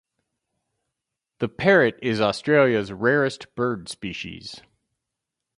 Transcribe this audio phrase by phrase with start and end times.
[1.37, 4.59] The parrot is Australia's rarest bird species.